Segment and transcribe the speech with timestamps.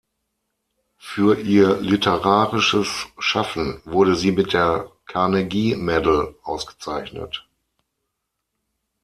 [0.97, 2.87] Für ihr literarisches
[3.19, 7.45] Schaffen wurde sie mit der Carnegie Medal ausgezeichnet.